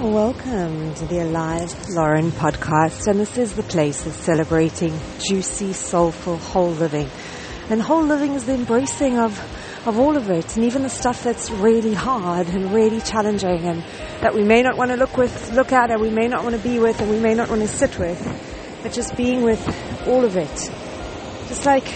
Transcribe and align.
Welcome 0.00 0.92
to 0.96 1.06
the 1.06 1.22
Alive 1.22 1.72
Loren 1.90 2.32
podcast, 2.32 3.06
and 3.06 3.20
this 3.20 3.38
is 3.38 3.54
the 3.54 3.62
place 3.62 4.04
of 4.06 4.12
celebrating 4.12 4.92
juicy, 5.20 5.72
soulful, 5.72 6.36
whole 6.36 6.72
living. 6.72 7.08
And 7.70 7.80
whole 7.80 8.02
living 8.02 8.32
is 8.32 8.44
the 8.44 8.54
embracing 8.54 9.18
of, 9.18 9.38
of 9.86 10.00
all 10.00 10.16
of 10.16 10.30
it, 10.30 10.56
and 10.56 10.64
even 10.64 10.82
the 10.82 10.90
stuff 10.90 11.22
that's 11.22 11.48
really 11.48 11.94
hard 11.94 12.48
and 12.48 12.74
really 12.74 13.00
challenging, 13.02 13.66
and 13.66 13.84
that 14.20 14.34
we 14.34 14.42
may 14.42 14.62
not 14.62 14.76
want 14.76 14.90
to 14.90 14.96
look 14.96 15.16
with, 15.16 15.52
look 15.52 15.72
at, 15.72 15.92
and 15.92 16.02
we 16.02 16.10
may 16.10 16.26
not 16.26 16.42
want 16.42 16.56
to 16.56 16.60
be 16.60 16.80
with, 16.80 17.00
and 17.00 17.08
we 17.08 17.20
may 17.20 17.34
not 17.34 17.48
want 17.48 17.62
to 17.62 17.68
sit 17.68 17.96
with, 17.96 18.20
but 18.82 18.92
just 18.92 19.16
being 19.16 19.42
with 19.42 19.64
all 20.08 20.24
of 20.24 20.36
it. 20.36 20.70
Just 21.46 21.66
like, 21.66 21.86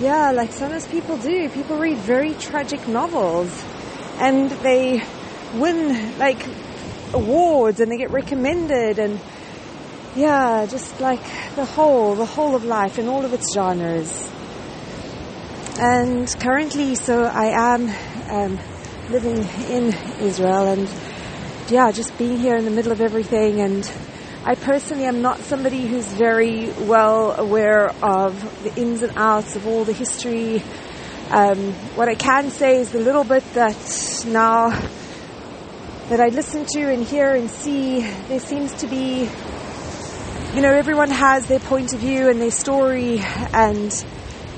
yeah, 0.00 0.32
like 0.32 0.52
sometimes 0.52 0.86
people 0.86 1.16
do. 1.16 1.48
People 1.48 1.78
read 1.78 1.96
very 1.96 2.34
tragic 2.34 2.86
novels, 2.86 3.64
and 4.18 4.50
they 4.50 5.02
win 5.54 6.18
like 6.18 6.46
awards 7.12 7.80
and 7.80 7.90
they 7.90 7.96
get 7.96 8.10
recommended 8.10 8.98
and 8.98 9.20
yeah, 10.16 10.66
just 10.66 10.98
like 11.00 11.22
the 11.56 11.64
whole, 11.64 12.14
the 12.14 12.24
whole 12.24 12.56
of 12.56 12.64
life 12.64 12.98
in 12.98 13.06
all 13.06 13.24
of 13.24 13.34
its 13.34 13.54
genres. 13.54 14.32
And 15.78 16.34
currently, 16.40 16.94
so 16.94 17.24
I 17.24 17.74
am 17.74 17.90
um, 18.30 18.58
living 19.10 19.36
in 19.68 19.92
Israel 20.20 20.68
and 20.68 20.90
yeah, 21.68 21.92
just 21.92 22.16
being 22.16 22.38
here 22.38 22.56
in 22.56 22.64
the 22.64 22.70
middle 22.70 22.92
of 22.92 23.02
everything. 23.02 23.60
And 23.60 23.90
I 24.44 24.54
personally 24.54 25.04
am 25.04 25.20
not 25.20 25.38
somebody 25.40 25.86
who's 25.86 26.06
very 26.06 26.70
well 26.70 27.38
aware 27.38 27.90
of 28.02 28.62
the 28.62 28.74
ins 28.80 29.02
and 29.02 29.12
outs 29.18 29.54
of 29.54 29.66
all 29.66 29.84
the 29.84 29.92
history. 29.92 30.62
Um, 31.30 31.72
what 31.94 32.08
I 32.08 32.14
can 32.14 32.50
say 32.50 32.78
is 32.78 32.90
the 32.90 33.00
little 33.00 33.24
bit 33.24 33.44
that 33.52 33.76
now 34.26 34.70
that 36.08 36.20
I 36.20 36.28
listen 36.28 36.64
to 36.66 36.92
and 36.92 37.02
hear 37.02 37.34
and 37.34 37.50
see, 37.50 38.00
there 38.28 38.38
seems 38.38 38.72
to 38.74 38.86
be, 38.86 39.28
you 40.54 40.62
know, 40.62 40.72
everyone 40.72 41.10
has 41.10 41.48
their 41.48 41.58
point 41.58 41.92
of 41.94 41.98
view 41.98 42.28
and 42.28 42.40
their 42.40 42.52
story 42.52 43.20
and 43.52 43.90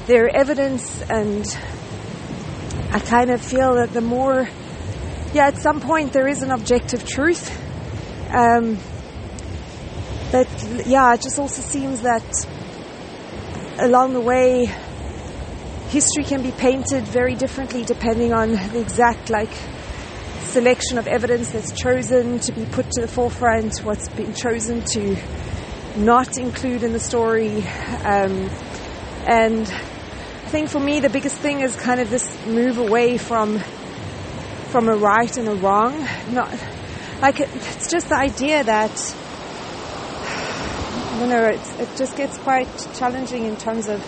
their 0.06 0.28
evidence, 0.28 1.00
and 1.08 1.46
I 2.90 3.00
kind 3.00 3.30
of 3.30 3.40
feel 3.40 3.76
that 3.76 3.94
the 3.94 4.02
more, 4.02 4.46
yeah, 5.32 5.46
at 5.46 5.56
some 5.56 5.80
point 5.80 6.12
there 6.12 6.28
is 6.28 6.42
an 6.42 6.50
objective 6.50 7.06
truth. 7.06 7.50
Um, 8.30 8.78
but 10.30 10.48
yeah, 10.86 11.14
it 11.14 11.22
just 11.22 11.38
also 11.38 11.62
seems 11.62 12.02
that 12.02 12.46
along 13.78 14.12
the 14.12 14.20
way, 14.20 14.66
history 15.88 16.24
can 16.24 16.42
be 16.42 16.50
painted 16.52 17.04
very 17.04 17.34
differently 17.34 17.84
depending 17.84 18.34
on 18.34 18.50
the 18.50 18.80
exact 18.80 19.30
like 19.30 19.48
selection 20.48 20.98
of 20.98 21.06
evidence 21.06 21.50
that's 21.50 21.72
chosen 21.72 22.38
to 22.40 22.52
be 22.52 22.64
put 22.64 22.90
to 22.92 23.00
the 23.00 23.08
forefront, 23.08 23.78
what's 23.80 24.08
been 24.08 24.34
chosen 24.34 24.82
to 24.82 25.16
not 25.96 26.38
include 26.38 26.82
in 26.82 26.92
the 26.92 27.00
story. 27.00 27.58
Um, 28.04 28.50
and 29.26 29.66
I 29.68 30.48
think 30.50 30.70
for 30.70 30.80
me, 30.80 31.00
the 31.00 31.10
biggest 31.10 31.36
thing 31.36 31.60
is 31.60 31.76
kind 31.76 32.00
of 32.00 32.08
this 32.08 32.46
move 32.46 32.78
away 32.78 33.18
from 33.18 33.58
from 34.70 34.88
a 34.88 34.96
right 34.96 35.36
and 35.36 35.48
a 35.48 35.54
wrong. 35.54 35.98
Not 36.30 36.50
like 37.20 37.40
it, 37.40 37.50
it's 37.54 37.90
just 37.90 38.08
the 38.08 38.16
idea 38.16 38.64
that 38.64 39.16
I 41.12 41.18
don't 41.18 41.28
know. 41.28 41.46
it 41.46 41.88
just 41.96 42.16
gets 42.16 42.38
quite 42.38 42.68
challenging 42.94 43.44
in 43.44 43.56
terms 43.56 43.88
of 43.88 44.00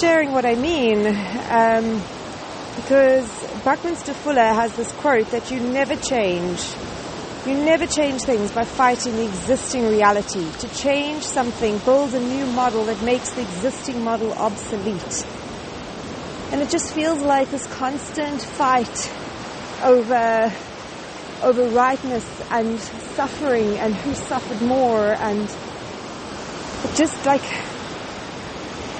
sharing 0.00 0.32
what 0.32 0.44
I 0.44 0.54
mean. 0.54 1.06
Um, 1.06 2.02
because 2.76 3.28
Buckminster 3.64 4.14
Fuller 4.14 4.52
has 4.52 4.74
this 4.76 4.90
quote 4.92 5.30
that 5.30 5.50
you 5.50 5.60
never 5.60 5.96
change. 5.96 6.60
You 7.46 7.54
never 7.54 7.86
change 7.86 8.22
things 8.22 8.52
by 8.52 8.64
fighting 8.64 9.16
the 9.16 9.24
existing 9.24 9.88
reality. 9.88 10.50
To 10.58 10.68
change 10.74 11.22
something, 11.22 11.78
build 11.78 12.14
a 12.14 12.20
new 12.20 12.46
model 12.46 12.84
that 12.84 13.02
makes 13.02 13.30
the 13.30 13.42
existing 13.42 14.02
model 14.04 14.32
obsolete. 14.34 15.26
And 16.52 16.60
it 16.60 16.70
just 16.70 16.92
feels 16.92 17.20
like 17.20 17.50
this 17.50 17.66
constant 17.66 18.42
fight 18.42 19.10
over 19.82 20.52
over 21.42 21.68
rightness 21.70 22.26
and 22.50 22.78
suffering 22.78 23.78
and 23.78 23.94
who 23.94 24.14
suffered 24.14 24.60
more 24.60 25.14
and 25.14 25.48
just 26.94 27.24
like 27.24 27.42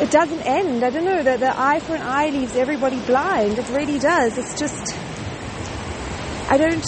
it 0.01 0.11
doesn't 0.11 0.41
end. 0.41 0.83
I 0.83 0.91
don't 0.91 1.05
know, 1.05 1.23
the, 1.23 1.37
the 1.37 1.59
eye 1.59 1.79
for 1.81 1.95
an 1.95 2.03
eye 2.03 2.31
leaves 2.31 2.57
everybody 2.57 2.99
blind. 3.01 3.59
It 3.59 3.69
really 3.69 3.99
does. 3.99 4.39
It's 4.39 4.59
just, 4.59 4.97
I 6.51 6.57
don't, 6.57 6.85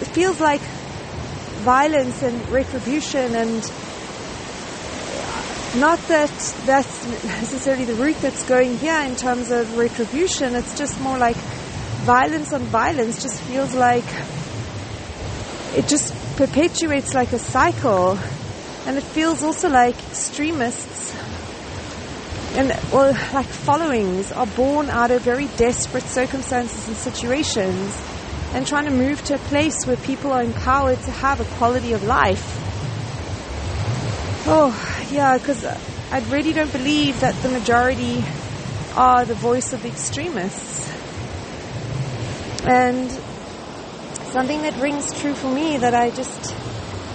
it 0.00 0.08
feels 0.08 0.40
like 0.40 0.60
violence 1.62 2.22
and 2.22 2.48
retribution 2.48 3.36
and 3.36 3.62
not 5.76 5.98
that 6.08 6.28
that's 6.66 7.06
necessarily 7.24 7.84
the 7.84 7.94
route 7.94 8.20
that's 8.20 8.46
going 8.46 8.76
here 8.78 9.00
in 9.02 9.16
terms 9.16 9.50
of 9.50 9.78
retribution. 9.78 10.54
It's 10.54 10.76
just 10.76 11.00
more 11.00 11.16
like 11.16 11.36
violence 12.04 12.52
on 12.52 12.62
violence 12.62 13.22
just 13.22 13.40
feels 13.42 13.72
like 13.72 14.04
it 15.74 15.86
just 15.86 16.12
perpetuates 16.36 17.14
like 17.14 17.32
a 17.32 17.38
cycle. 17.38 18.18
And 18.84 18.98
it 18.98 19.04
feels 19.04 19.44
also 19.44 19.70
like 19.70 19.96
extremists 20.10 21.01
and 22.54 22.68
well, 22.92 23.12
like 23.32 23.46
followings 23.46 24.30
are 24.32 24.46
born 24.46 24.90
out 24.90 25.10
of 25.10 25.22
very 25.22 25.46
desperate 25.56 26.04
circumstances 26.04 26.86
and 26.86 26.96
situations 26.96 28.02
and 28.52 28.66
trying 28.66 28.84
to 28.84 28.90
move 28.90 29.24
to 29.24 29.34
a 29.34 29.38
place 29.38 29.86
where 29.86 29.96
people 29.96 30.30
are 30.32 30.42
empowered 30.42 30.98
to 31.04 31.10
have 31.10 31.40
a 31.40 31.44
quality 31.56 31.94
of 31.94 32.04
life. 32.04 32.58
Oh, 34.46 35.08
yeah, 35.10 35.38
because 35.38 35.64
I 35.64 36.18
really 36.28 36.52
don't 36.52 36.70
believe 36.72 37.20
that 37.20 37.34
the 37.36 37.48
majority 37.48 38.22
are 38.96 39.24
the 39.24 39.34
voice 39.34 39.72
of 39.72 39.82
the 39.82 39.88
extremists. 39.88 40.90
And 42.64 43.10
something 44.30 44.60
that 44.62 44.76
rings 44.76 45.18
true 45.18 45.34
for 45.34 45.50
me 45.50 45.78
that 45.78 45.94
I 45.94 46.10
just, 46.10 46.54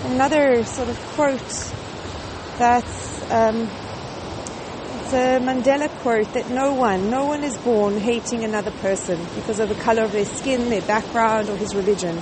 another 0.06 0.64
sort 0.64 0.90
of 0.90 0.98
quote 1.14 1.74
that's, 2.58 3.31
um, 3.31 3.69
a 5.13 5.40
Mandela 5.40 5.90
quote 6.01 6.34
that 6.34 6.50
no 6.50 6.73
one, 6.73 7.09
no 7.09 7.25
one 7.25 7.44
is 7.44 7.57
born 7.57 7.97
hating 7.97 8.44
another 8.44 8.72
person 8.72 9.19
because 9.35 9.59
of 9.59 9.69
the 9.69 9.75
color 9.75 10.03
of 10.03 10.12
their 10.12 10.25
skin, 10.25 10.69
their 10.69 10.81
background, 10.81 11.50
or 11.50 11.56
his 11.56 11.75
religion. 11.75 12.22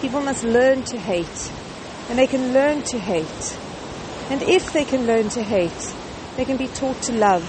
People 0.00 0.20
must 0.20 0.44
learn 0.44 0.82
to 0.84 0.98
hate, 0.98 1.50
and 2.08 2.18
they 2.18 2.26
can 2.26 2.52
learn 2.52 2.82
to 2.82 2.98
hate. 2.98 3.58
And 4.30 4.40
if 4.42 4.72
they 4.72 4.84
can 4.84 5.06
learn 5.06 5.28
to 5.30 5.42
hate, 5.42 5.94
they 6.36 6.44
can 6.44 6.56
be 6.56 6.68
taught 6.68 7.00
to 7.02 7.12
love. 7.12 7.42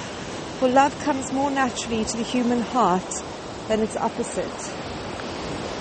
For 0.60 0.68
love 0.68 0.98
comes 1.04 1.32
more 1.32 1.52
naturally 1.52 2.04
to 2.06 2.18
the 2.18 2.24
human 2.24 2.62
heart 2.62 3.10
than 3.68 3.82
its 3.82 3.96
opposite. 3.96 4.74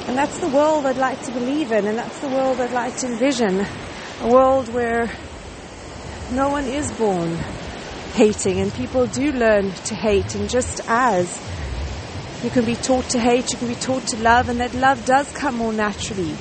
And 0.06 0.16
that's 0.16 0.38
the 0.38 0.48
world 0.48 0.86
I'd 0.86 0.96
like 0.96 1.24
to 1.24 1.32
believe 1.32 1.72
in, 1.72 1.86
and 1.86 1.98
that's 1.98 2.20
the 2.20 2.28
world 2.28 2.60
I'd 2.60 2.72
like 2.72 2.96
to 2.98 3.06
envision. 3.06 3.66
A 4.22 4.28
world 4.28 4.72
where 4.72 5.10
no 6.32 6.50
one 6.50 6.64
is 6.64 6.92
born 6.92 7.38
hating, 8.16 8.58
and 8.58 8.72
people 8.72 9.06
do 9.06 9.30
learn 9.30 9.70
to 9.70 9.94
hate. 9.94 10.34
And 10.34 10.48
just 10.48 10.80
as 10.88 11.40
you 12.42 12.48
can 12.48 12.64
be 12.64 12.74
taught 12.74 13.04
to 13.10 13.20
hate, 13.20 13.52
you 13.52 13.58
can 13.58 13.68
be 13.68 13.74
taught 13.74 14.06
to 14.08 14.16
love, 14.16 14.48
and 14.48 14.58
that 14.60 14.72
love 14.74 15.04
does 15.04 15.30
come 15.32 15.56
more 15.56 15.72
naturally 15.72 16.34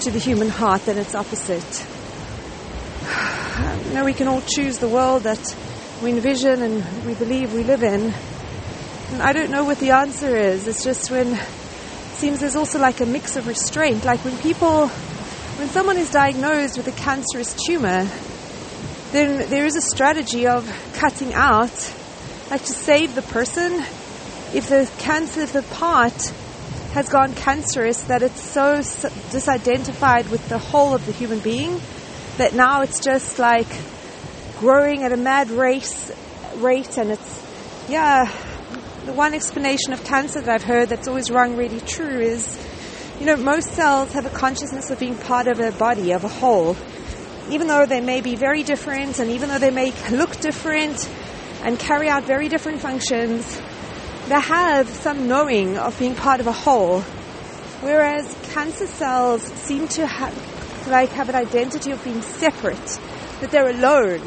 to 0.00 0.10
the 0.10 0.18
human 0.18 0.48
heart 0.48 0.84
than 0.86 0.98
its 0.98 1.14
opposite. 1.14 1.86
You 3.88 3.94
know, 3.94 4.04
we 4.04 4.12
can 4.12 4.28
all 4.28 4.42
choose 4.42 4.78
the 4.78 4.88
world 4.88 5.22
that 5.22 5.56
we 6.02 6.10
envision 6.10 6.62
and 6.62 7.06
we 7.06 7.14
believe 7.14 7.54
we 7.54 7.64
live 7.64 7.82
in. 7.82 8.12
And 9.12 9.22
I 9.22 9.32
don't 9.32 9.50
know 9.50 9.64
what 9.64 9.78
the 9.78 9.92
answer 9.92 10.36
is. 10.36 10.68
It's 10.68 10.84
just 10.84 11.10
when 11.10 11.32
it 11.32 11.40
seems 12.18 12.38
there's 12.40 12.54
also 12.54 12.78
like 12.78 13.00
a 13.00 13.06
mix 13.06 13.36
of 13.36 13.46
restraint. 13.46 14.04
Like 14.04 14.24
when 14.24 14.36
people, 14.38 14.88
when 14.88 15.68
someone 15.68 15.96
is 15.96 16.10
diagnosed 16.10 16.76
with 16.76 16.86
a 16.86 16.92
cancerous 16.92 17.54
tumor, 17.66 18.06
then 19.12 19.48
there 19.48 19.64
is 19.64 19.76
a 19.76 19.80
strategy 19.80 20.46
of 20.46 20.68
cutting 20.94 21.32
out, 21.32 21.94
like 22.50 22.62
to 22.62 22.72
save 22.72 23.14
the 23.14 23.22
person. 23.22 23.72
If 24.54 24.68
the 24.68 24.90
cancer, 24.98 25.42
if 25.42 25.52
the 25.52 25.62
part 25.62 26.32
has 26.92 27.08
gone 27.08 27.34
cancerous, 27.34 28.02
that 28.04 28.22
it's 28.22 28.40
so 28.40 28.78
disidentified 28.78 30.30
with 30.30 30.46
the 30.48 30.58
whole 30.58 30.94
of 30.94 31.04
the 31.06 31.12
human 31.12 31.38
being 31.40 31.80
that 32.36 32.54
now 32.54 32.82
it's 32.82 33.00
just 33.00 33.38
like 33.38 33.66
growing 34.58 35.02
at 35.02 35.12
a 35.12 35.16
mad 35.16 35.50
race 35.50 36.10
rate, 36.56 36.96
and 36.98 37.10
it's 37.10 37.46
yeah. 37.88 38.30
The 39.06 39.14
one 39.14 39.32
explanation 39.32 39.94
of 39.94 40.04
cancer 40.04 40.42
that 40.42 40.50
I've 40.50 40.64
heard 40.64 40.90
that's 40.90 41.08
always 41.08 41.30
rung 41.30 41.56
really 41.56 41.80
true 41.80 42.20
is, 42.20 42.62
you 43.18 43.24
know, 43.24 43.36
most 43.36 43.70
cells 43.72 44.12
have 44.12 44.26
a 44.26 44.30
consciousness 44.30 44.90
of 44.90 44.98
being 44.98 45.16
part 45.16 45.46
of 45.46 45.60
a 45.60 45.72
body, 45.72 46.12
of 46.12 46.24
a 46.24 46.28
whole 46.28 46.76
even 47.50 47.66
though 47.66 47.86
they 47.86 48.00
may 48.00 48.20
be 48.20 48.36
very 48.36 48.62
different 48.62 49.18
and 49.18 49.30
even 49.30 49.48
though 49.48 49.58
they 49.58 49.70
may 49.70 49.92
look 50.10 50.38
different 50.40 51.08
and 51.62 51.78
carry 51.78 52.08
out 52.08 52.24
very 52.24 52.48
different 52.48 52.80
functions, 52.80 53.60
they 54.28 54.40
have 54.40 54.88
some 54.88 55.26
knowing 55.28 55.78
of 55.78 55.98
being 55.98 56.14
part 56.14 56.40
of 56.40 56.46
a 56.46 56.52
whole. 56.52 57.00
Whereas 57.80 58.36
cancer 58.52 58.86
cells 58.86 59.42
seem 59.42 59.88
to 59.88 60.06
have, 60.06 60.88
like, 60.88 61.10
have 61.10 61.28
an 61.28 61.36
identity 61.36 61.92
of 61.92 62.02
being 62.04 62.22
separate, 62.22 63.00
that 63.40 63.50
they're 63.50 63.70
alone, 63.70 64.20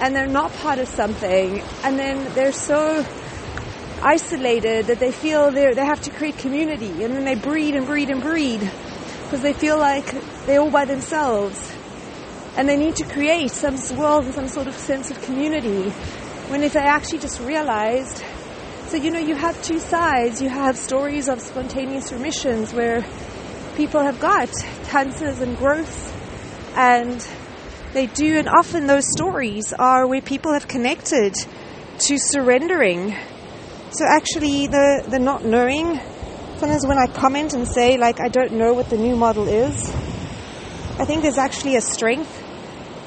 and 0.00 0.14
they're 0.14 0.26
not 0.26 0.52
part 0.54 0.78
of 0.78 0.88
something, 0.88 1.62
and 1.82 1.98
then 1.98 2.32
they're 2.34 2.52
so 2.52 3.04
isolated 4.02 4.86
that 4.86 4.98
they 4.98 5.10
feel 5.10 5.50
they 5.50 5.72
they 5.72 5.84
have 5.84 6.02
to 6.02 6.10
create 6.10 6.36
community, 6.36 7.02
and 7.02 7.14
then 7.14 7.24
they 7.24 7.34
breed 7.34 7.74
and 7.74 7.86
breed 7.86 8.10
and 8.10 8.20
breed 8.20 8.60
because 9.24 9.40
they 9.40 9.54
feel 9.54 9.78
like 9.78 10.04
they're 10.46 10.60
all 10.60 10.70
by 10.70 10.84
themselves, 10.84 11.72
and 12.56 12.68
they 12.68 12.76
need 12.76 12.96
to 12.96 13.04
create 13.04 13.50
some 13.50 13.76
world 13.96 14.24
and 14.24 14.34
some 14.34 14.48
sort 14.48 14.66
of 14.66 14.74
sense 14.74 15.10
of 15.10 15.20
community. 15.22 15.90
When 16.50 16.62
if 16.62 16.74
they 16.74 16.80
actually 16.80 17.18
just 17.18 17.40
realized, 17.40 18.22
so 18.86 18.96
you 18.96 19.10
know, 19.10 19.18
you 19.18 19.34
have 19.34 19.60
two 19.62 19.78
sides. 19.78 20.40
You 20.40 20.50
have 20.50 20.76
stories 20.76 21.28
of 21.28 21.40
spontaneous 21.40 22.12
remissions 22.12 22.72
where 22.72 23.04
people 23.76 24.02
have 24.02 24.20
got 24.20 24.50
cancers 24.84 25.40
and 25.40 25.56
growth 25.56 26.12
and 26.76 27.26
they 27.92 28.06
do, 28.06 28.38
and 28.38 28.48
often 28.48 28.86
those 28.86 29.04
stories 29.16 29.72
are 29.72 30.06
where 30.06 30.20
people 30.20 30.52
have 30.52 30.66
connected 30.68 31.34
to 31.98 32.18
surrendering. 32.18 33.16
So 33.90 34.04
actually, 34.04 34.66
the, 34.66 35.04
the 35.08 35.20
not 35.20 35.44
knowing, 35.44 36.00
sometimes 36.58 36.84
when 36.86 36.98
I 36.98 37.06
comment 37.06 37.54
and 37.54 37.66
say, 37.66 37.96
like, 37.96 38.20
I 38.20 38.28
don't 38.28 38.54
know 38.54 38.74
what 38.74 38.90
the 38.90 38.96
new 38.96 39.14
model 39.14 39.46
is, 39.46 39.90
I 40.98 41.04
think 41.04 41.22
there's 41.22 41.38
actually 41.38 41.76
a 41.76 41.80
strength 41.80 42.43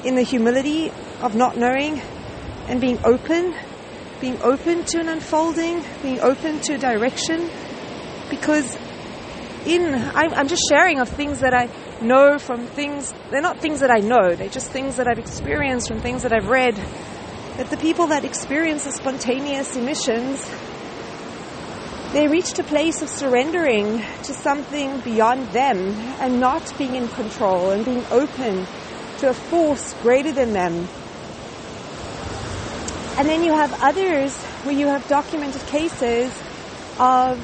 in 0.04 0.14
the 0.14 0.22
humility 0.22 0.90
of 1.20 1.34
not 1.34 1.56
knowing 1.56 2.00
and 2.68 2.80
being 2.80 2.98
open, 3.04 3.54
being 4.20 4.40
open 4.42 4.84
to 4.84 5.00
an 5.00 5.08
unfolding, 5.08 5.82
being 6.02 6.20
open 6.20 6.60
to 6.60 6.76
direction, 6.78 7.50
because 8.30 8.76
in, 9.66 9.94
I'm, 9.94 10.32
I'm 10.34 10.48
just 10.48 10.62
sharing 10.68 11.00
of 11.00 11.08
things 11.08 11.40
that 11.40 11.54
I 11.54 11.68
know 12.02 12.38
from 12.38 12.66
things, 12.66 13.12
they're 13.30 13.40
not 13.40 13.60
things 13.60 13.80
that 13.80 13.90
I 13.90 13.98
know, 13.98 14.34
they're 14.34 14.48
just 14.48 14.70
things 14.70 14.96
that 14.96 15.08
I've 15.08 15.18
experienced 15.18 15.88
from 15.88 16.00
things 16.00 16.22
that 16.22 16.32
I've 16.32 16.48
read. 16.48 16.76
That 17.56 17.70
the 17.70 17.76
people 17.76 18.06
that 18.08 18.24
experience 18.24 18.84
the 18.84 18.92
spontaneous 18.92 19.74
emissions, 19.76 20.48
they 22.12 22.28
reached 22.28 22.58
a 22.58 22.64
place 22.64 23.02
of 23.02 23.08
surrendering 23.08 23.98
to 23.98 24.32
something 24.32 25.00
beyond 25.00 25.48
them 25.48 25.78
and 26.20 26.38
not 26.38 26.72
being 26.78 26.94
in 26.94 27.08
control 27.08 27.70
and 27.70 27.84
being 27.84 28.04
open 28.10 28.64
to 29.18 29.30
a 29.30 29.34
force 29.34 29.94
greater 30.02 30.32
than 30.32 30.52
them. 30.52 30.88
And 33.18 33.28
then 33.28 33.42
you 33.42 33.52
have 33.52 33.76
others 33.82 34.36
where 34.64 34.74
you 34.74 34.86
have 34.86 35.06
documented 35.08 35.60
cases 35.62 36.32
of 36.98 37.38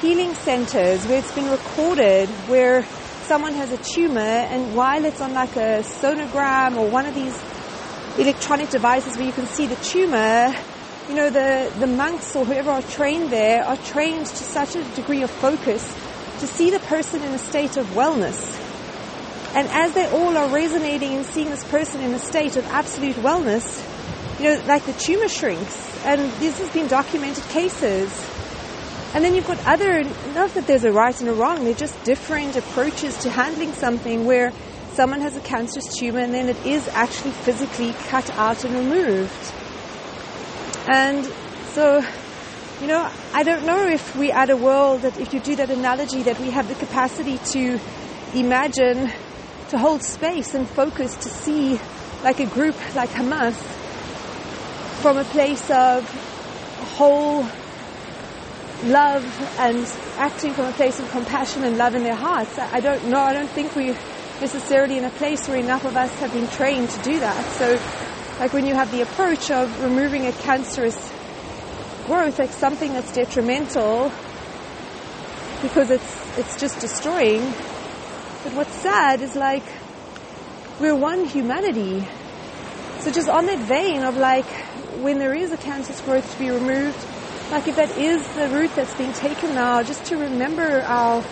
healing 0.00 0.34
centers 0.34 1.06
where 1.06 1.18
it's 1.18 1.32
been 1.34 1.50
recorded 1.50 2.28
where 2.48 2.84
someone 3.26 3.54
has 3.54 3.72
a 3.72 3.78
tumor 3.78 4.20
and 4.20 4.74
while 4.74 5.04
it's 5.04 5.20
on 5.20 5.32
like 5.32 5.56
a 5.56 5.82
sonogram 5.82 6.76
or 6.76 6.88
one 6.88 7.06
of 7.06 7.14
these 7.14 7.36
electronic 8.18 8.68
devices 8.70 9.16
where 9.16 9.26
you 9.26 9.32
can 9.32 9.46
see 9.46 9.66
the 9.66 9.76
tumor, 9.76 10.54
you 11.08 11.14
know, 11.14 11.30
the, 11.30 11.72
the 11.78 11.86
monks 11.86 12.34
or 12.34 12.44
whoever 12.44 12.70
are 12.70 12.82
trained 12.82 13.30
there 13.30 13.64
are 13.64 13.76
trained 13.78 14.26
to 14.26 14.36
such 14.36 14.74
a 14.76 14.84
degree 14.94 15.22
of 15.22 15.30
focus 15.30 15.82
to 16.40 16.46
see 16.46 16.70
the 16.70 16.80
person 16.80 17.22
in 17.22 17.32
a 17.32 17.38
state 17.38 17.76
of 17.76 17.86
wellness. 17.88 18.55
And 19.56 19.66
as 19.68 19.92
they 19.94 20.06
all 20.08 20.36
are 20.36 20.48
resonating 20.48 21.14
and 21.14 21.26
seeing 21.26 21.50
this 21.50 21.64
person 21.64 22.00
in 22.02 22.14
a 22.14 22.18
state 22.20 22.56
of 22.56 22.64
absolute 22.66 23.16
wellness, 23.16 23.82
you 24.38 24.44
know, 24.44 24.62
like 24.66 24.84
the 24.84 24.92
tumor 24.92 25.28
shrinks. 25.28 26.04
And 26.04 26.20
this 26.34 26.58
has 26.58 26.68
been 26.70 26.86
documented 26.86 27.42
cases 27.44 28.10
and 29.16 29.24
then 29.24 29.34
you've 29.34 29.46
got 29.46 29.64
other, 29.66 30.04
not 30.34 30.52
that 30.52 30.66
there's 30.66 30.84
a 30.84 30.92
right 30.92 31.18
and 31.20 31.30
a 31.30 31.32
wrong, 31.32 31.64
they're 31.64 31.72
just 31.72 32.04
different 32.04 32.54
approaches 32.54 33.16
to 33.22 33.30
handling 33.30 33.72
something 33.72 34.26
where 34.26 34.52
someone 34.92 35.22
has 35.22 35.34
a 35.34 35.40
cancerous 35.40 35.96
tumor 35.96 36.18
and 36.18 36.34
then 36.34 36.50
it 36.50 36.66
is 36.66 36.86
actually 36.88 37.30
physically 37.30 37.94
cut 38.08 38.28
out 38.36 38.62
and 38.64 38.74
removed. 38.74 39.54
And 40.86 41.24
so, 41.68 42.04
you 42.82 42.88
know, 42.88 43.10
I 43.32 43.42
don't 43.42 43.64
know 43.64 43.86
if 43.86 44.14
we 44.16 44.30
at 44.30 44.50
a 44.50 44.56
world 44.56 45.00
that 45.00 45.18
if 45.18 45.32
you 45.32 45.40
do 45.40 45.56
that 45.56 45.70
analogy 45.70 46.22
that 46.24 46.38
we 46.38 46.50
have 46.50 46.68
the 46.68 46.74
capacity 46.74 47.38
to 47.52 47.80
imagine, 48.34 49.10
to 49.70 49.78
hold 49.78 50.02
space 50.02 50.54
and 50.54 50.68
focus 50.68 51.14
to 51.16 51.28
see 51.28 51.80
like 52.22 52.40
a 52.40 52.46
group 52.46 52.76
like 52.94 53.10
Hamas 53.10 53.54
from 55.02 55.18
a 55.18 55.24
place 55.24 55.70
of 55.70 56.08
whole 56.96 57.46
love 58.84 59.24
and 59.58 59.86
acting 60.18 60.52
from 60.52 60.66
a 60.66 60.72
place 60.72 60.98
of 61.00 61.10
compassion 61.10 61.64
and 61.64 61.76
love 61.78 61.94
in 61.94 62.02
their 62.02 62.14
hearts. 62.14 62.58
I 62.58 62.80
don't 62.80 63.06
know. 63.08 63.20
I 63.20 63.32
don't 63.32 63.50
think 63.50 63.74
we're 63.74 63.96
necessarily 64.40 64.98
in 64.98 65.04
a 65.04 65.10
place 65.10 65.48
where 65.48 65.58
enough 65.58 65.84
of 65.84 65.96
us 65.96 66.12
have 66.20 66.32
been 66.32 66.48
trained 66.48 66.90
to 66.90 67.02
do 67.02 67.20
that. 67.20 67.44
So, 67.52 67.78
like 68.38 68.52
when 68.52 68.66
you 68.66 68.74
have 68.74 68.90
the 68.92 69.02
approach 69.02 69.50
of 69.50 69.82
removing 69.82 70.26
a 70.26 70.32
cancerous 70.32 71.12
growth, 72.06 72.38
like 72.38 72.50
something 72.50 72.92
that's 72.92 73.12
detrimental 73.12 74.12
because 75.62 75.90
it's 75.90 76.38
it's 76.38 76.60
just 76.60 76.80
destroying. 76.80 77.54
But 78.46 78.54
what's 78.54 78.76
sad 78.76 79.22
is 79.22 79.34
like 79.34 79.64
we're 80.78 80.94
one 80.94 81.24
humanity. 81.24 82.06
So 83.00 83.10
just 83.10 83.28
on 83.28 83.46
that 83.46 83.58
vein 83.58 84.04
of 84.04 84.16
like 84.16 84.46
when 85.00 85.18
there 85.18 85.34
is 85.34 85.50
a 85.50 85.56
cancerous 85.56 86.00
growth 86.02 86.32
to 86.32 86.38
be 86.38 86.50
removed, 86.50 86.96
like 87.50 87.66
if 87.66 87.74
that 87.74 87.98
is 87.98 88.24
the 88.36 88.48
route 88.50 88.70
that's 88.76 88.94
being 88.94 89.12
taken 89.14 89.52
now, 89.56 89.82
just 89.82 90.04
to 90.04 90.16
remember 90.16 90.80
our 90.82 91.24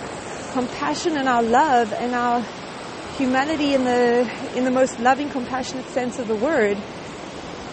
compassion 0.54 1.16
and 1.16 1.28
our 1.28 1.44
love 1.44 1.92
and 1.92 2.16
our 2.16 2.42
humanity 3.16 3.74
in 3.74 3.84
the 3.84 4.28
in 4.56 4.64
the 4.64 4.72
most 4.72 4.98
loving, 4.98 5.28
compassionate 5.28 5.86
sense 5.90 6.18
of 6.18 6.26
the 6.26 6.34
word. 6.34 6.76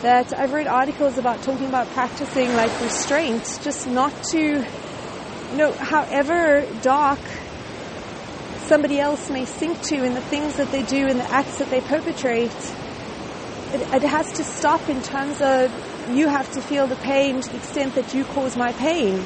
That 0.04 0.38
I've 0.38 0.54
read 0.54 0.68
articles 0.68 1.18
about 1.18 1.42
talking 1.42 1.66
about 1.66 1.88
practicing 1.94 2.54
like 2.54 2.80
restraint, 2.80 3.60
just 3.64 3.88
not 3.88 4.14
to, 4.26 4.40
you 4.40 5.58
know, 5.58 5.72
however 5.72 6.68
dark 6.84 7.18
somebody 8.72 9.02
else 9.02 9.30
may 9.30 9.44
sink 9.44 9.82
to 9.82 10.02
in 10.02 10.14
the 10.14 10.22
things 10.22 10.56
that 10.56 10.72
they 10.72 10.82
do 10.84 11.06
and 11.06 11.20
the 11.20 11.30
acts 11.30 11.58
that 11.58 11.70
they 11.70 11.82
perpetrate. 11.82 12.56
It, 13.74 13.82
it 13.96 14.04
has 14.04 14.32
to 14.38 14.46
stop 14.46 14.88
in 14.88 15.02
terms 15.02 15.42
of 15.42 15.70
you 16.10 16.30
have 16.30 16.50
to 16.54 16.62
feel 16.62 16.88
the 16.88 16.96
pain 16.96 17.42
to 17.42 17.50
the 17.50 17.58
extent 17.58 17.96
that 17.96 18.14
you 18.14 18.24
cause 18.24 18.56
my 18.56 18.72
pain. 18.72 19.26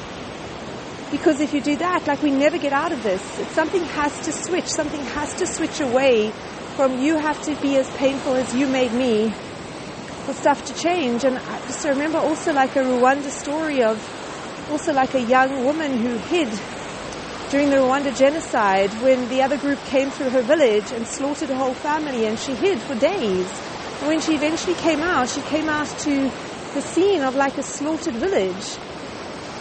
Because 1.12 1.38
if 1.38 1.54
you 1.54 1.60
do 1.60 1.76
that, 1.76 2.08
like 2.08 2.24
we 2.24 2.32
never 2.32 2.58
get 2.58 2.72
out 2.72 2.90
of 2.90 3.04
this. 3.04 3.22
something 3.52 3.84
has 3.84 4.12
to 4.24 4.32
switch. 4.32 4.66
Something 4.66 5.02
has 5.14 5.32
to 5.36 5.46
switch 5.46 5.78
away 5.78 6.32
from 6.74 6.98
you 6.98 7.16
have 7.16 7.40
to 7.42 7.54
be 7.62 7.76
as 7.76 7.88
painful 7.90 8.34
as 8.34 8.52
you 8.52 8.66
made 8.66 8.92
me 8.92 9.30
for 10.24 10.32
stuff 10.32 10.64
to 10.64 10.74
change. 10.74 11.22
And 11.22 11.38
I 11.38 11.58
just 11.68 11.86
remember 11.86 12.18
also 12.18 12.52
like 12.52 12.74
a 12.74 12.80
Rwanda 12.80 13.30
story 13.30 13.84
of 13.84 13.96
also 14.72 14.92
like 14.92 15.14
a 15.14 15.22
young 15.22 15.64
woman 15.64 15.98
who 15.98 16.16
hid 16.16 16.48
during 17.50 17.70
the 17.70 17.76
Rwanda 17.76 18.16
genocide 18.16 18.90
when 19.02 19.28
the 19.28 19.42
other 19.42 19.56
group 19.56 19.78
came 19.84 20.10
through 20.10 20.30
her 20.30 20.42
village 20.42 20.90
and 20.90 21.06
slaughtered 21.06 21.48
her 21.48 21.54
whole 21.54 21.74
family 21.74 22.26
and 22.26 22.38
she 22.38 22.54
hid 22.54 22.80
for 22.80 22.94
days. 22.96 23.48
And 24.00 24.08
when 24.08 24.20
she 24.20 24.34
eventually 24.34 24.74
came 24.74 25.00
out, 25.00 25.28
she 25.28 25.40
came 25.42 25.68
out 25.68 25.86
to 26.00 26.30
the 26.74 26.82
scene 26.82 27.22
of 27.22 27.36
like 27.36 27.56
a 27.56 27.62
slaughtered 27.62 28.14
village. 28.14 28.76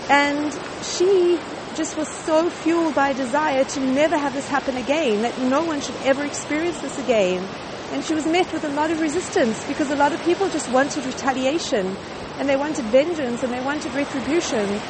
And 0.09 0.51
she 0.83 1.39
just 1.75 1.97
was 1.97 2.07
so 2.07 2.49
fueled 2.49 2.95
by 2.95 3.13
desire 3.13 3.63
to 3.63 3.79
never 3.79 4.17
have 4.17 4.33
this 4.33 4.47
happen 4.47 4.77
again, 4.77 5.21
that 5.21 5.37
no 5.39 5.63
one 5.63 5.81
should 5.81 5.95
ever 6.03 6.25
experience 6.25 6.79
this 6.81 6.97
again. 6.97 7.47
And 7.91 8.03
she 8.03 8.15
was 8.15 8.25
met 8.25 8.51
with 8.51 8.63
a 8.63 8.69
lot 8.69 8.91
of 8.91 8.99
resistance 8.99 9.63
because 9.67 9.91
a 9.91 9.95
lot 9.95 10.11
of 10.11 10.21
people 10.23 10.49
just 10.49 10.71
wanted 10.71 11.05
retaliation 11.05 11.95
and 12.39 12.49
they 12.49 12.55
wanted 12.55 12.85
vengeance 12.85 13.43
and 13.43 13.53
they 13.53 13.61
wanted 13.61 13.93
retribution. 13.93 14.81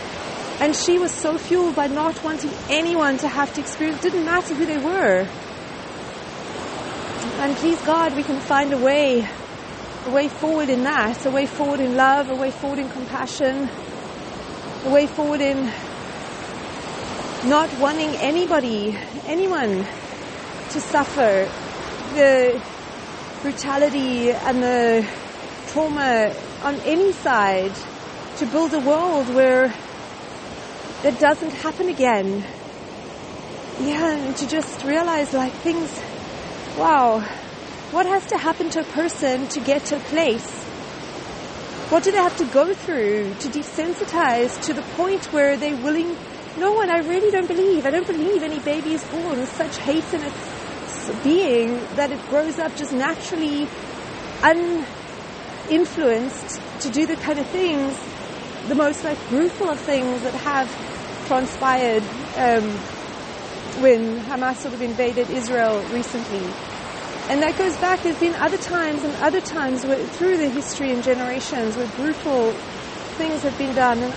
And 0.60 0.76
she 0.76 1.00
was 1.00 1.12
so 1.12 1.38
fueled 1.38 1.76
by 1.76 1.88
not 1.88 2.24
wanting 2.24 2.52
anyone 2.70 3.18
to 3.18 3.28
have 3.28 3.54
to 3.56 3.62
experience, 3.62 4.02
didn't 4.02 4.26
matter 4.26 4.54
who 4.56 4.66
they 4.66 4.78
were. 4.78 5.28
And 7.40 7.56
please 7.58 7.82
God, 7.82 8.16
we 8.16 8.24
can 8.24 8.40
find 8.40 8.72
a 8.74 8.78
way 8.78 9.28
a 10.06 10.12
way 10.12 10.28
forward 10.28 10.70
in 10.70 10.84
that, 10.84 11.26
a 11.26 11.32
way 11.32 11.48
forward 11.48 11.80
in 11.80 11.96
love, 11.96 12.30
a 12.30 12.36
way 12.36 12.52
forward 12.52 12.78
in 12.78 12.88
compassion, 12.90 13.68
a 14.86 14.90
way 14.92 15.08
forward 15.08 15.42
in 15.42 15.66
not 17.50 17.74
wanting 17.80 18.16
anybody, 18.18 18.96
anyone 19.26 19.84
to 20.70 20.80
suffer 20.80 21.50
the 22.14 22.62
brutality 23.42 24.32
and 24.32 24.62
the 24.62 25.08
trauma 25.70 26.34
on 26.64 26.76
any 26.82 27.12
side 27.12 27.74
to 28.38 28.46
build 28.46 28.74
a 28.74 28.80
world 28.80 29.28
where 29.34 29.75
that 31.06 31.20
doesn't 31.20 31.52
happen 31.52 31.88
again. 31.88 32.44
Yeah, 33.80 34.10
and 34.10 34.36
to 34.38 34.48
just 34.48 34.84
realize 34.84 35.34
like 35.34 35.54
things, 35.54 35.92
wow, 36.80 37.20
what 37.92 38.08
has 38.08 38.26
to 38.28 38.38
happen 38.40 38.72
to 38.72 38.80
a 38.80 38.84
person 38.86 39.48
to 39.50 39.60
get 39.60 39.86
to 39.86 39.98
a 39.98 40.00
place? 40.00 40.64
What 41.92 42.04
do 42.04 42.12
they 42.12 42.18
have 42.18 42.36
to 42.38 42.46
go 42.46 42.74
through 42.74 43.36
to 43.36 43.48
desensitize 43.50 44.60
to 44.66 44.74
the 44.74 44.82
point 44.98 45.32
where 45.32 45.56
they're 45.58 45.78
willing 45.78 46.18
no 46.58 46.72
one, 46.72 46.90
I 46.90 47.00
really 47.00 47.30
don't 47.30 47.48
believe, 47.48 47.86
I 47.86 47.92
don't 47.92 48.08
believe 48.08 48.42
any 48.42 48.58
baby 48.58 48.94
is 48.94 49.04
born 49.04 49.38
with 49.38 49.56
such 49.56 49.78
hate 49.78 50.12
in 50.12 50.24
its 50.24 51.14
being 51.24 51.80
that 51.98 52.12
it 52.12 52.20
grows 52.30 52.58
up 52.58 52.76
just 52.78 52.94
naturally 52.94 53.68
uninfluenced 54.42 56.60
to 56.82 56.90
do 56.90 57.06
the 57.06 57.16
kind 57.18 57.38
of 57.38 57.46
things, 57.50 57.96
the 58.70 58.76
most 58.76 59.04
like 59.04 59.20
brutal 59.30 59.70
of 59.70 59.80
things 59.80 60.24
that 60.24 60.34
have 60.34 60.68
transpired 61.26 62.04
um, 62.38 62.70
when 63.82 64.20
Hamas 64.22 64.58
sort 64.58 64.74
of 64.74 64.82
invaded 64.82 65.30
Israel 65.30 65.84
recently. 65.92 66.46
And 67.28 67.42
that 67.42 67.58
goes 67.58 67.76
back, 67.78 68.04
there's 68.04 68.20
been 68.20 68.36
other 68.36 68.58
times 68.58 69.04
and 69.04 69.16
other 69.16 69.42
times 69.42 69.84
where, 69.84 69.98
through 69.98 70.38
the 70.38 70.50
history 70.50 70.92
and 70.92 71.04
generations 71.04 71.76
where 71.76 71.88
brutal 71.88 72.52
things 73.18 73.42
have 73.42 73.58
been 73.58 73.74
done. 73.74 74.04
And 74.04 74.14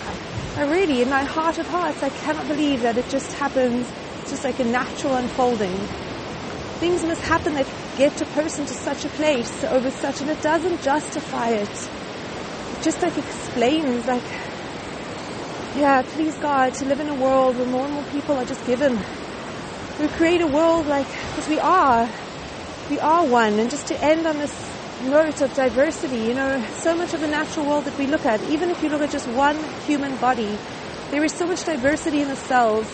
I 0.56 0.70
really, 0.70 1.02
in 1.02 1.08
my 1.08 1.24
heart 1.24 1.58
of 1.58 1.66
hearts, 1.68 2.02
I 2.02 2.10
cannot 2.10 2.46
believe 2.48 2.82
that 2.82 2.98
it 2.98 3.08
just 3.08 3.32
happens, 3.34 3.90
it's 4.20 4.30
just 4.30 4.44
like 4.44 4.58
a 4.60 4.64
natural 4.64 5.16
unfolding. 5.16 5.74
Things 6.80 7.02
must 7.04 7.22
happen 7.22 7.54
that 7.54 7.66
get 7.96 8.20
a 8.20 8.26
person 8.26 8.66
to 8.66 8.74
such 8.74 9.04
a 9.04 9.08
place 9.08 9.64
over 9.64 9.90
such, 9.90 10.20
and 10.20 10.30
it 10.30 10.42
doesn't 10.42 10.82
justify 10.82 11.48
it. 11.48 11.68
It 11.68 12.82
just 12.82 13.02
like 13.02 13.16
explains, 13.16 14.06
like, 14.06 14.22
yeah, 15.78 16.02
please 16.02 16.34
God, 16.38 16.74
to 16.74 16.84
live 16.86 16.98
in 16.98 17.08
a 17.08 17.14
world 17.14 17.56
where 17.56 17.66
more 17.66 17.84
and 17.84 17.94
more 17.94 18.04
people 18.04 18.34
are 18.36 18.44
just 18.44 18.66
given. 18.66 18.98
We 20.00 20.08
create 20.08 20.40
a 20.40 20.46
world 20.46 20.86
like, 20.86 21.06
because 21.06 21.48
we 21.48 21.60
are, 21.60 22.08
we 22.90 22.98
are 22.98 23.24
one. 23.24 23.60
And 23.60 23.70
just 23.70 23.86
to 23.88 24.04
end 24.04 24.26
on 24.26 24.38
this 24.38 24.52
note 25.04 25.40
of 25.40 25.54
diversity, 25.54 26.18
you 26.18 26.34
know, 26.34 26.64
so 26.78 26.96
much 26.96 27.14
of 27.14 27.20
the 27.20 27.28
natural 27.28 27.66
world 27.66 27.84
that 27.84 27.96
we 27.96 28.08
look 28.08 28.26
at, 28.26 28.42
even 28.50 28.70
if 28.70 28.82
you 28.82 28.88
look 28.88 29.02
at 29.02 29.10
just 29.10 29.28
one 29.28 29.56
human 29.86 30.16
body, 30.16 30.58
there 31.12 31.22
is 31.22 31.32
so 31.32 31.46
much 31.46 31.64
diversity 31.64 32.22
in 32.22 32.28
the 32.28 32.36
cells. 32.36 32.92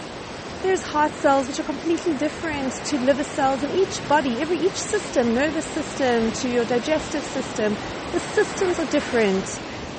There's 0.62 0.82
heart 0.82 1.12
cells 1.12 1.48
which 1.48 1.60
are 1.60 1.64
completely 1.64 2.14
different 2.18 2.72
to 2.86 2.98
liver 2.98 3.24
cells 3.24 3.62
in 3.62 3.70
each 3.78 4.06
body, 4.10 4.36
every 4.40 4.58
each 4.58 4.72
system, 4.72 5.34
nervous 5.34 5.64
system 5.64 6.32
to 6.32 6.50
your 6.50 6.66
digestive 6.66 7.22
system. 7.22 7.76
The 8.12 8.20
systems 8.20 8.78
are 8.78 8.90
different. 8.90 9.44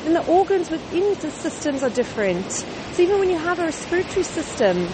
And 0.05 0.15
the 0.15 0.25
organs 0.27 0.69
within 0.69 1.15
the 1.19 1.31
systems 1.31 1.81
are 1.81 1.89
different. 1.89 2.51
So 2.51 3.01
even 3.01 3.19
when 3.19 3.31
you 3.31 3.39
have 3.39 3.57
a 3.57 3.63
respiratory 3.63 4.23
system, 4.23 4.87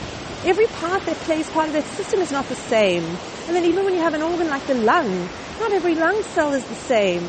every 0.45 0.67
part 0.67 1.05
that 1.05 1.17
plays 1.17 1.49
part 1.49 1.67
of 1.67 1.73
that 1.73 1.85
system 1.85 2.21
is 2.21 2.31
not 2.31 2.47
the 2.47 2.55
same. 2.55 3.03
And 3.47 3.55
then 3.55 3.65
even 3.65 3.83
when 3.83 3.93
you 3.93 4.01
have 4.01 4.13
an 4.13 4.21
organ 4.21 4.47
like 4.47 4.65
the 4.67 4.75
lung, 4.75 5.27
not 5.59 5.73
every 5.73 5.95
lung 5.95 6.23
cell 6.23 6.53
is 6.53 6.63
the 6.65 6.75
same. 6.75 7.27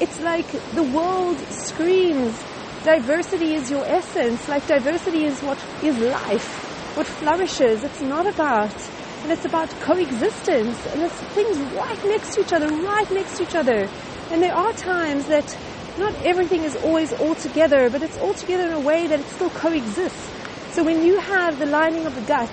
It's 0.00 0.20
like 0.20 0.50
the 0.72 0.82
world 0.82 1.38
screams, 1.50 2.42
diversity 2.82 3.54
is 3.54 3.70
your 3.70 3.84
essence, 3.84 4.48
like 4.48 4.66
diversity 4.66 5.24
is 5.24 5.42
what 5.42 5.58
is 5.82 5.98
life, 5.98 6.96
what 6.96 7.06
flourishes. 7.06 7.84
It's 7.84 8.00
not 8.00 8.26
about, 8.26 8.74
and 9.22 9.32
it's 9.32 9.44
about 9.44 9.68
coexistence, 9.80 10.86
and 10.86 11.02
it's 11.02 11.20
things 11.34 11.58
right 11.74 12.04
next 12.06 12.34
to 12.36 12.40
each 12.40 12.52
other, 12.54 12.68
right 12.68 13.10
next 13.10 13.36
to 13.36 13.42
each 13.42 13.54
other. 13.54 13.86
And 14.30 14.42
there 14.42 14.54
are 14.54 14.72
times 14.72 15.26
that 15.26 15.56
not 15.98 16.14
everything 16.24 16.62
is 16.64 16.76
always 16.76 17.12
all 17.12 17.34
together, 17.34 17.90
but 17.90 18.02
it's 18.02 18.18
all 18.18 18.34
together 18.34 18.66
in 18.66 18.72
a 18.72 18.80
way 18.80 19.06
that 19.06 19.20
it 19.20 19.26
still 19.26 19.50
coexists. 19.50 20.30
So 20.72 20.84
when 20.84 21.04
you 21.04 21.18
have 21.18 21.58
the 21.58 21.66
lining 21.66 22.06
of 22.06 22.14
the 22.14 22.20
gut, 22.22 22.48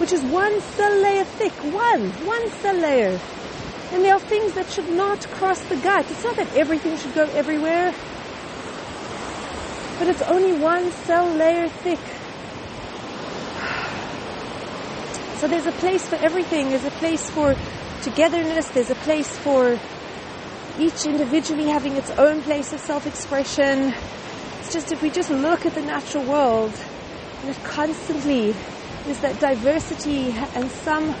which 0.00 0.12
is 0.12 0.22
one 0.22 0.60
cell 0.60 0.96
layer 1.02 1.24
thick, 1.24 1.52
one, 1.52 2.10
one 2.26 2.50
cell 2.62 2.74
layer, 2.74 3.20
and 3.92 4.04
there 4.04 4.14
are 4.14 4.20
things 4.20 4.54
that 4.54 4.70
should 4.70 4.88
not 4.90 5.20
cross 5.32 5.60
the 5.64 5.76
gut. 5.76 6.10
It's 6.10 6.24
not 6.24 6.36
that 6.36 6.56
everything 6.56 6.96
should 6.96 7.14
go 7.14 7.24
everywhere, 7.24 7.92
but 9.98 10.08
it's 10.08 10.22
only 10.22 10.52
one 10.58 10.90
cell 10.92 11.26
layer 11.34 11.68
thick. 11.68 11.98
So 15.40 15.48
there's 15.48 15.64
a 15.64 15.72
place 15.72 16.06
for 16.06 16.16
everything. 16.16 16.68
There's 16.68 16.84
a 16.84 16.90
place 16.90 17.30
for 17.30 17.54
togetherness. 18.02 18.68
There's 18.68 18.90
a 18.90 18.94
place 18.94 19.38
for 19.38 19.78
each 20.80 21.04
individually 21.04 21.66
having 21.66 21.96
its 21.96 22.10
own 22.12 22.40
place 22.42 22.72
of 22.72 22.80
self-expression. 22.80 23.94
It's 24.60 24.72
just 24.72 24.92
if 24.92 25.02
we 25.02 25.10
just 25.10 25.30
look 25.30 25.66
at 25.66 25.74
the 25.74 25.82
natural 25.82 26.24
world, 26.24 26.72
and 27.42 27.50
it 27.50 27.64
constantly 27.64 28.54
is 29.06 29.20
that 29.20 29.38
diversity 29.40 30.30
and 30.54 30.70
some 30.70 31.14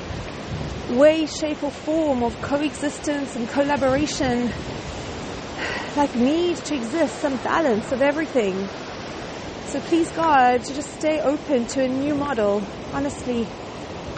way, 0.98 1.26
shape 1.26 1.62
or 1.62 1.70
form 1.70 2.22
of 2.22 2.40
coexistence 2.40 3.36
and 3.36 3.48
collaboration, 3.50 4.50
like 5.96 6.14
need 6.14 6.56
to 6.56 6.74
exist, 6.74 7.20
some 7.20 7.36
balance 7.38 7.92
of 7.92 8.00
everything. 8.00 8.68
So 9.66 9.80
please 9.80 10.10
God, 10.12 10.64
to 10.64 10.74
just 10.74 10.94
stay 10.98 11.20
open 11.20 11.66
to 11.68 11.84
a 11.84 11.88
new 11.88 12.14
model, 12.14 12.62
honestly, 12.92 13.46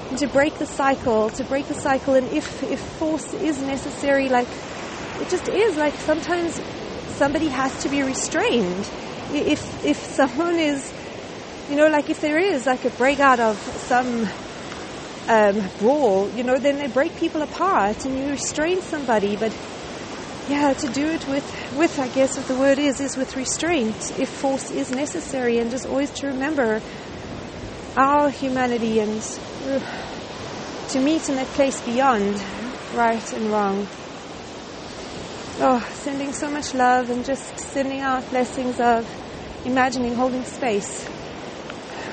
and 0.08 0.18
to 0.18 0.28
break 0.28 0.54
the 0.58 0.66
cycle, 0.66 1.30
to 1.30 1.44
break 1.44 1.66
the 1.66 1.74
cycle, 1.74 2.14
and 2.14 2.26
if, 2.28 2.62
if 2.62 2.78
force 2.80 3.34
is 3.34 3.60
necessary, 3.60 4.28
like, 4.28 4.48
it 5.22 5.30
just 5.30 5.48
is, 5.48 5.76
like 5.76 5.94
sometimes 5.94 6.60
somebody 7.16 7.48
has 7.48 7.82
to 7.82 7.88
be 7.88 8.02
restrained. 8.02 8.90
If, 9.32 9.84
if 9.84 9.96
someone 9.96 10.58
is 10.58 10.92
you 11.72 11.76
know, 11.76 11.88
like 11.88 12.10
if 12.10 12.20
there 12.20 12.38
is 12.38 12.66
like 12.66 12.84
a 12.84 12.90
breakout 12.90 13.40
of 13.40 13.56
some 13.56 14.28
um, 15.28 15.70
brawl, 15.78 16.28
you 16.30 16.44
know, 16.44 16.58
then 16.58 16.76
they 16.76 16.88
break 16.88 17.16
people 17.16 17.40
apart 17.40 18.04
and 18.04 18.18
you 18.18 18.28
restrain 18.28 18.82
somebody. 18.82 19.36
But 19.36 19.56
yeah, 20.48 20.74
to 20.74 20.88
do 20.88 21.06
it 21.06 21.26
with, 21.28 21.72
with 21.76 21.98
I 21.98 22.08
guess 22.08 22.36
what 22.36 22.46
the 22.46 22.56
word 22.56 22.78
is, 22.78 23.00
is 23.00 23.16
with 23.16 23.36
restraint 23.36 23.96
if 24.18 24.28
force 24.28 24.70
is 24.70 24.90
necessary, 24.90 25.58
and 25.58 25.70
just 25.70 25.86
always 25.86 26.10
to 26.10 26.26
remember 26.26 26.82
our 27.96 28.28
humanity 28.28 29.00
and 29.00 29.22
uh, 29.66 29.80
to 30.88 31.00
meet 31.00 31.28
in 31.28 31.36
that 31.36 31.46
place 31.48 31.80
beyond 31.82 32.42
right 32.94 33.32
and 33.32 33.50
wrong. 33.50 33.86
Oh, 35.64 35.78
sending 35.92 36.32
so 36.32 36.50
much 36.50 36.74
love 36.74 37.08
and 37.08 37.24
just 37.24 37.56
sending 37.56 38.00
out 38.00 38.28
blessings 38.30 38.80
of 38.80 39.08
imagining 39.64 40.16
holding 40.16 40.42
space 40.42 41.08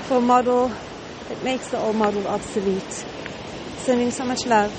for 0.03 0.17
a 0.17 0.21
model 0.21 0.71
that 1.27 1.43
makes 1.43 1.69
the 1.69 1.79
old 1.79 1.95
model 1.95 2.27
obsolete. 2.27 3.05
Sending 3.77 4.11
so 4.11 4.23
much 4.23 4.45
love. 4.45 4.71